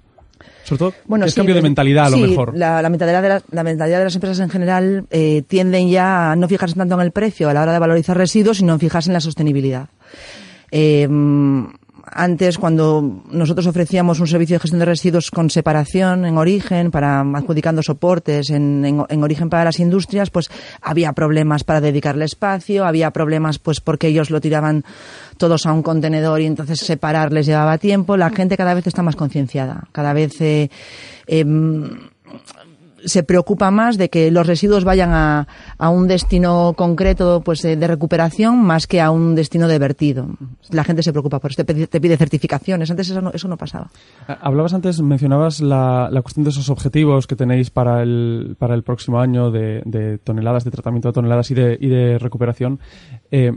Sobre 0.64 0.80
todo, 0.80 0.94
bueno, 1.06 1.26
es 1.26 1.36
cambio 1.36 1.56
de 1.56 1.62
mentalidad 1.62 2.08
a 2.08 2.10
lo 2.10 2.18
mejor. 2.18 2.58
La, 2.58 2.82
la, 2.82 2.90
mentalidad 2.90 3.22
de 3.22 3.42
la, 3.52 3.64
mentalidad 3.64 4.00
de 4.00 4.04
las 4.06 4.16
empresas 4.16 4.40
en 4.40 4.50
general 4.50 5.06
eh, 5.12 5.44
tienden 5.48 5.90
ya 5.90 6.32
a 6.32 6.36
no 6.36 6.48
fijarse 6.48 6.76
tanto 6.76 6.96
en 6.96 7.02
el 7.02 7.12
precio 7.12 7.50
a 7.50 7.54
la 7.54 7.62
hora 7.62 7.74
de 7.74 7.80
valorizar 7.80 8.18
residuos, 8.18 8.58
sino 8.58 8.74
en 8.74 8.80
fijarse 8.80 9.10
en 9.10 9.14
la 9.14 9.22
sostenibilidad. 9.22 9.90
Eh, 10.72 11.08
antes, 12.06 12.58
cuando 12.58 13.24
nosotros 13.30 13.68
ofrecíamos 13.68 14.20
un 14.20 14.28
servicio 14.28 14.56
de 14.56 14.60
gestión 14.60 14.80
de 14.80 14.86
residuos 14.86 15.32
con 15.32 15.50
separación 15.50 16.26
en 16.26 16.38
origen, 16.38 16.92
para 16.92 17.22
adjudicando 17.22 17.82
soportes 17.82 18.50
en, 18.50 18.86
en, 18.86 19.24
origen 19.24 19.50
para 19.50 19.64
las 19.64 19.80
industrias, 19.80 20.30
pues 20.30 20.50
había 20.82 21.14
problemas 21.14 21.64
para 21.64 21.82
dedicarle 21.82 22.26
espacio, 22.26 22.86
había 22.86 23.12
problemas 23.12 23.60
pues 23.60 23.82
porque 23.82 24.08
ellos 24.08 24.30
lo 24.30 24.42
tiraban 24.42 24.84
todos 25.38 25.66
a 25.66 25.74
un 25.74 25.84
contenedor 25.84 26.42
y 26.42 26.46
entonces 26.46 26.80
separarles 26.80 27.46
llevaba 27.46 27.78
tiempo. 27.78 28.18
La 28.18 28.30
gente 28.30 28.58
cada 28.58 28.74
vez 28.74 28.88
está 28.88 29.02
más 29.02 29.16
concienciada, 29.16 29.88
cada 29.92 30.14
vez 30.14 30.40
eh, 30.42 30.70
em, 31.28 31.90
se 33.06 33.24
preocupa 33.24 33.72
más 33.72 33.98
de 33.98 34.10
que 34.10 34.32
los 34.32 34.46
residuos 34.46 34.84
vayan 34.84 35.12
a, 35.14 35.48
a 35.78 35.90
un 35.90 36.08
destino 36.08 36.74
concreto 36.76 37.42
pues 37.44 37.62
de, 37.62 37.76
recuperación 37.88 38.62
más 38.62 38.88
que 38.88 39.02
a 39.02 39.12
un 39.12 39.36
destino 39.36 39.68
de 39.68 39.80
vertido. 39.80 40.28
La 40.72 40.84
gente 40.84 41.04
se 41.04 41.12
preocupa 41.12 41.40
por 41.40 41.52
eso, 41.52 41.64
te 41.64 42.02
pide, 42.02 42.18
certificaciones. 42.18 42.90
Antes 42.90 43.10
eso 43.10 43.22
no, 43.22 43.32
eso 43.32 43.48
no 43.48 43.58
pasaba. 43.58 43.90
Hablabas 44.28 44.74
antes, 44.74 45.02
mencionabas 45.02 45.62
la, 45.62 46.10
la, 46.12 46.22
cuestión 46.22 46.44
de 46.44 46.50
esos 46.50 46.70
objetivos 46.70 47.28
que 47.28 47.36
tenéis 47.36 47.70
para 47.70 48.02
el, 48.02 48.56
para 48.58 48.76
el 48.76 48.84
próximo 48.84 49.20
año 49.20 49.52
de, 49.52 49.82
de 49.86 50.18
toneladas, 50.18 50.64
de 50.64 50.72
tratamiento 50.72 51.10
de 51.10 51.14
toneladas 51.14 51.52
y 51.52 51.54
de, 51.54 51.78
y 51.80 51.88
de 51.88 52.18
recuperación. 52.18 52.80
Eh, 53.32 53.52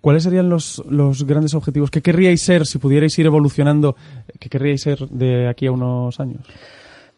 ¿Cuáles 0.00 0.22
serían 0.22 0.48
los, 0.48 0.82
los, 0.88 1.24
grandes 1.24 1.52
objetivos? 1.54 1.90
¿Qué 1.90 2.00
querríais 2.00 2.40
ser 2.40 2.66
si 2.66 2.78
pudierais 2.78 3.18
ir 3.18 3.26
evolucionando? 3.26 3.96
¿Qué 4.38 4.48
querríais 4.48 4.80
ser 4.80 4.98
de 5.08 5.46
aquí 5.46 5.66
a 5.66 5.72
unos 5.72 6.18
años? 6.20 6.46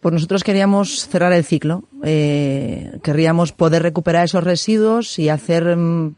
Pues 0.03 0.13
nosotros 0.13 0.43
queríamos 0.43 1.07
cerrar 1.07 1.33
el 1.33 1.45
ciclo. 1.45 1.85
Eh, 2.03 2.99
querríamos 3.05 3.53
poder 3.53 3.85
recuperar 3.85 4.25
esos 4.25 4.43
residuos 4.43 5.17
y 5.21 5.29
hacer, 5.29 5.77
mm, 5.77 6.17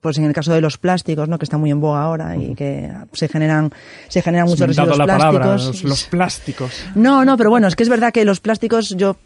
pues 0.00 0.18
en 0.18 0.24
el 0.24 0.32
caso 0.32 0.52
de 0.52 0.60
los 0.60 0.78
plásticos, 0.78 1.28
¿no? 1.28 1.36
que 1.36 1.44
está 1.44 1.58
muy 1.58 1.72
en 1.72 1.80
boga 1.80 2.00
ahora 2.00 2.36
y 2.36 2.54
que 2.54 2.92
se 3.12 3.26
generan, 3.26 3.72
se 4.06 4.22
generan 4.22 4.46
muchos 4.46 4.68
residuos 4.68 4.96
la 4.96 5.04
plásticos. 5.06 5.40
Palabra, 5.40 5.88
los, 5.88 6.04
plásticos. 6.04 6.70
No, 6.94 7.24
no, 7.24 7.36
pero 7.36 7.50
bueno, 7.50 7.66
es 7.66 7.74
que 7.74 7.82
es 7.82 7.88
verdad 7.88 8.12
que 8.12 8.24
los 8.24 8.38
plásticos, 8.38 8.90
yo 8.90 9.16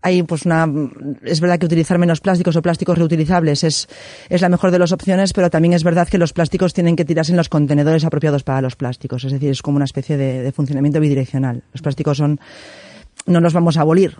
hay 0.00 0.22
pues 0.22 0.46
una 0.46 0.66
es 1.22 1.40
verdad 1.40 1.58
que 1.58 1.66
utilizar 1.66 1.98
menos 1.98 2.22
plásticos 2.22 2.56
o 2.56 2.62
plásticos 2.62 2.96
reutilizables 2.96 3.62
es, 3.62 3.88
es 4.30 4.40
la 4.40 4.48
mejor 4.48 4.70
de 4.70 4.78
las 4.78 4.92
opciones, 4.92 5.34
pero 5.34 5.50
también 5.50 5.74
es 5.74 5.84
verdad 5.84 6.08
que 6.08 6.16
los 6.16 6.32
plásticos 6.32 6.72
tienen 6.72 6.96
que 6.96 7.04
tirarse 7.04 7.32
en 7.32 7.36
los 7.36 7.50
contenedores 7.50 8.06
apropiados 8.06 8.42
para 8.42 8.62
los 8.62 8.74
plásticos, 8.74 9.22
es 9.24 9.32
decir, 9.32 9.50
es 9.50 9.60
como 9.60 9.76
una 9.76 9.84
especie 9.84 10.16
de, 10.16 10.42
de 10.42 10.52
funcionamiento 10.52 10.98
bidireccional. 10.98 11.62
Los 11.74 11.82
plásticos 11.82 12.16
son 12.16 12.40
no 13.26 13.40
nos 13.40 13.52
vamos 13.52 13.76
a 13.76 13.82
abolir. 13.82 14.16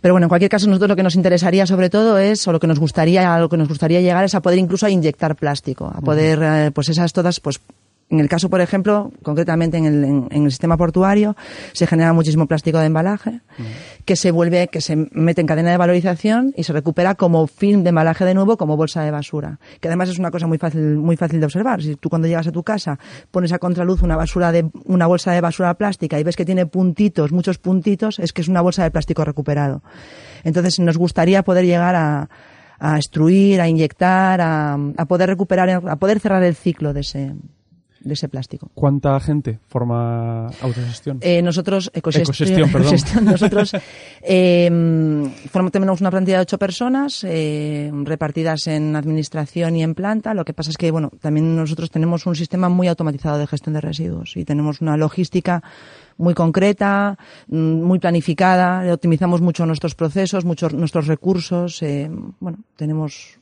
Pero 0.00 0.14
bueno, 0.14 0.24
en 0.24 0.28
cualquier 0.28 0.50
caso, 0.50 0.66
nosotros 0.66 0.88
lo 0.88 0.96
que 0.96 1.04
nos 1.04 1.14
interesaría 1.14 1.64
sobre 1.64 1.88
todo 1.88 2.18
es, 2.18 2.46
o 2.48 2.52
lo 2.52 2.58
que 2.58 2.66
nos 2.66 2.80
gustaría, 2.80 3.34
a 3.34 3.38
lo 3.38 3.48
que 3.48 3.56
nos 3.56 3.68
gustaría 3.68 4.00
llegar 4.00 4.24
es 4.24 4.34
a 4.34 4.42
poder 4.42 4.58
incluso 4.58 4.84
a 4.86 4.90
inyectar 4.90 5.36
plástico, 5.36 5.92
a 5.94 6.00
poder, 6.00 6.40
eh, 6.42 6.70
pues 6.74 6.88
esas 6.88 7.12
todas, 7.12 7.38
pues 7.38 7.60
en 8.12 8.20
el 8.20 8.28
caso, 8.28 8.50
por 8.50 8.60
ejemplo, 8.60 9.10
concretamente 9.22 9.78
en 9.78 9.86
el, 9.86 10.04
en, 10.04 10.44
el 10.44 10.50
sistema 10.50 10.76
portuario, 10.76 11.34
se 11.72 11.86
genera 11.86 12.12
muchísimo 12.12 12.46
plástico 12.46 12.78
de 12.78 12.84
embalaje 12.84 13.40
que 14.04 14.16
se 14.16 14.30
vuelve, 14.30 14.68
que 14.68 14.82
se 14.82 14.96
mete 15.12 15.40
en 15.40 15.46
cadena 15.46 15.70
de 15.70 15.78
valorización 15.78 16.52
y 16.54 16.64
se 16.64 16.74
recupera 16.74 17.14
como 17.14 17.46
film 17.46 17.84
de 17.84 17.88
embalaje 17.88 18.26
de 18.26 18.34
nuevo, 18.34 18.58
como 18.58 18.76
bolsa 18.76 19.02
de 19.02 19.10
basura. 19.10 19.58
Que 19.80 19.88
además 19.88 20.10
es 20.10 20.18
una 20.18 20.30
cosa 20.30 20.46
muy 20.46 20.58
fácil, 20.58 20.98
muy 20.98 21.16
fácil 21.16 21.40
de 21.40 21.46
observar. 21.46 21.82
Si 21.82 21.96
tú 21.96 22.10
cuando 22.10 22.28
llegas 22.28 22.46
a 22.46 22.52
tu 22.52 22.62
casa 22.62 22.98
pones 23.30 23.50
a 23.52 23.58
contraluz 23.58 24.02
una 24.02 24.16
basura 24.16 24.52
de, 24.52 24.68
una 24.84 25.06
bolsa 25.06 25.32
de 25.32 25.40
basura 25.40 25.72
plástica 25.72 26.20
y 26.20 26.22
ves 26.22 26.36
que 26.36 26.44
tiene 26.44 26.66
puntitos, 26.66 27.32
muchos 27.32 27.56
puntitos, 27.56 28.18
es 28.18 28.34
que 28.34 28.42
es 28.42 28.48
una 28.48 28.60
bolsa 28.60 28.82
de 28.82 28.90
plástico 28.90 29.24
recuperado. 29.24 29.82
Entonces 30.44 30.78
nos 30.80 30.98
gustaría 30.98 31.44
poder 31.44 31.64
llegar 31.64 31.94
a, 31.94 32.28
a 32.78 32.96
extruir, 32.98 33.62
a 33.62 33.68
inyectar, 33.68 34.38
a, 34.42 34.74
a 34.74 35.04
poder 35.06 35.30
recuperar, 35.30 35.70
a 35.70 35.96
poder 35.96 36.20
cerrar 36.20 36.42
el 36.42 36.54
ciclo 36.54 36.92
de 36.92 37.00
ese, 37.00 37.32
de 38.04 38.14
ese 38.14 38.28
plástico. 38.28 38.70
¿Cuánta 38.74 39.18
gente 39.20 39.58
forma 39.68 40.46
autogestión? 40.60 41.18
Eh, 41.20 41.42
nosotros, 41.42 41.90
ecogestión, 41.94 42.70
perdón. 42.70 42.96
nosotros 43.24 43.72
eh, 44.22 44.70
tenemos 45.70 46.00
una 46.00 46.10
plantilla 46.10 46.38
de 46.38 46.42
ocho 46.42 46.58
personas 46.58 47.24
eh, 47.24 47.90
repartidas 48.04 48.66
en 48.66 48.96
administración 48.96 49.76
y 49.76 49.82
en 49.82 49.94
planta. 49.94 50.34
Lo 50.34 50.44
que 50.44 50.52
pasa 50.52 50.70
es 50.70 50.76
que, 50.76 50.90
bueno, 50.90 51.10
también 51.20 51.56
nosotros 51.56 51.90
tenemos 51.90 52.26
un 52.26 52.34
sistema 52.34 52.68
muy 52.68 52.88
automatizado 52.88 53.38
de 53.38 53.46
gestión 53.46 53.74
de 53.74 53.80
residuos 53.80 54.36
y 54.36 54.44
tenemos 54.44 54.80
una 54.80 54.96
logística 54.96 55.62
muy 56.18 56.34
concreta, 56.34 57.18
mm, 57.48 57.82
muy 57.82 57.98
planificada, 57.98 58.92
optimizamos 58.92 59.40
mucho 59.40 59.66
nuestros 59.66 59.94
procesos, 59.94 60.44
muchos 60.44 60.72
nuestros 60.72 61.06
recursos. 61.06 61.82
Eh, 61.82 62.10
bueno, 62.40 62.58
tenemos 62.76 63.38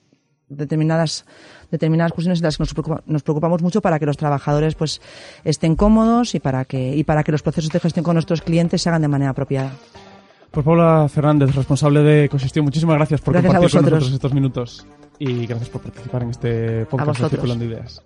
determinadas 0.51 1.25
determinadas 1.71 2.13
cuestiones 2.13 2.41
en 2.41 2.45
las 2.45 2.59
que 2.59 2.65
nos, 3.07 3.23
preocupamos 3.23 3.63
mucho 3.63 3.81
para 3.81 3.99
que 3.99 4.07
los 4.07 4.17
trabajadores 4.17 4.75
pues 4.75 5.01
estén 5.45 5.77
cómodos 5.77 6.35
y 6.35 6.41
para 6.41 6.65
que 6.65 6.97
y 6.97 7.05
para 7.05 7.23
que 7.23 7.33
los 7.33 7.43
procesos 7.43 7.71
de 7.71 7.81
gestión 7.81 8.05
con 8.05 8.15
nuestros 8.15 8.43
clientes 8.43 8.83
se 8.83 8.89
hagan 8.89 9.03
de 9.03 9.09
manera 9.09 9.31
apropiada. 9.31 9.73
Pues 10.51 10.67
Paula 10.67 11.09
Fernández, 11.09 11.55
responsable 11.55 12.01
de 12.01 12.25
Ecosistema, 12.25 12.65
muchísimas 12.65 12.97
gracias 12.97 13.21
por 13.21 13.35
compartir 13.35 13.71
con 13.71 13.83
nosotros 13.83 14.13
estos 14.13 14.35
minutos 14.35 14.87
y 15.19 15.47
gracias 15.47 15.69
por 15.69 15.81
participar 15.83 16.23
en 16.25 16.31
este 16.31 16.87
podcast 16.87 17.21
de 17.21 17.29
Circulando 17.29 17.65
Ideas. 17.65 18.03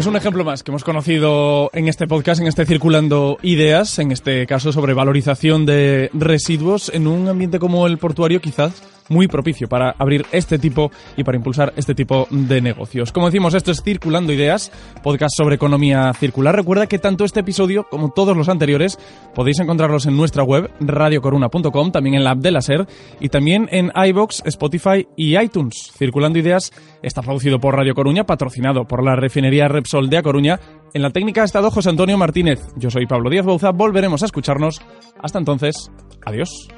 Pues 0.00 0.06
un 0.08 0.16
ejemplo 0.16 0.44
más 0.44 0.62
que 0.62 0.70
hemos 0.70 0.82
conocido 0.82 1.68
en 1.74 1.86
este 1.86 2.06
podcast, 2.06 2.40
en 2.40 2.46
este 2.46 2.64
Circulando 2.64 3.36
Ideas, 3.42 3.98
en 3.98 4.12
este 4.12 4.46
caso 4.46 4.72
sobre 4.72 4.94
valorización 4.94 5.66
de 5.66 6.08
residuos 6.14 6.90
en 6.94 7.06
un 7.06 7.28
ambiente 7.28 7.58
como 7.58 7.86
el 7.86 7.98
portuario 7.98 8.40
quizás 8.40 8.82
muy 9.10 9.28
propicio 9.28 9.68
para 9.68 9.94
abrir 9.98 10.24
este 10.32 10.58
tipo 10.58 10.90
y 11.16 11.24
para 11.24 11.36
impulsar 11.36 11.74
este 11.76 11.94
tipo 11.94 12.26
de 12.30 12.62
negocios. 12.62 13.12
Como 13.12 13.26
decimos, 13.26 13.52
esto 13.52 13.70
es 13.70 13.82
Circulando 13.82 14.32
Ideas, 14.32 14.72
podcast 15.02 15.36
sobre 15.36 15.56
economía 15.56 16.12
circular. 16.14 16.56
Recuerda 16.56 16.86
que 16.86 16.98
tanto 16.98 17.24
este 17.24 17.40
episodio 17.40 17.84
como 17.90 18.10
todos 18.10 18.36
los 18.36 18.48
anteriores 18.48 18.98
podéis 19.34 19.60
encontrarlos 19.60 20.06
en 20.06 20.16
nuestra 20.16 20.42
web, 20.42 20.70
radiocoruna.com, 20.80 21.92
también 21.92 22.14
en 22.14 22.24
la 22.24 22.30
app 22.30 22.38
de 22.38 22.50
la 22.52 22.62
SER 22.62 22.86
y 23.20 23.28
también 23.28 23.68
en 23.70 23.92
iBox, 23.94 24.42
Spotify 24.46 25.06
y 25.16 25.36
iTunes. 25.36 25.92
Circulando 25.96 26.38
Ideas 26.38 26.72
está 27.02 27.20
producido 27.22 27.58
por 27.58 27.76
Radio 27.76 27.94
Coruña, 27.94 28.24
patrocinado 28.24 28.84
por 28.84 29.04
la 29.04 29.16
refinería 29.16 29.68
Repsol 29.68 30.08
de 30.08 30.18
A 30.18 30.22
Coruña. 30.22 30.60
En 30.94 31.02
la 31.02 31.10
técnica 31.10 31.42
ha 31.42 31.44
estado 31.44 31.70
José 31.70 31.90
Antonio 31.90 32.16
Martínez. 32.16 32.60
Yo 32.76 32.90
soy 32.90 33.06
Pablo 33.06 33.30
Díaz 33.30 33.46
Bauza. 33.46 33.70
Volveremos 33.70 34.22
a 34.22 34.26
escucharnos. 34.26 34.80
Hasta 35.22 35.38
entonces, 35.38 35.90
adiós. 36.24 36.68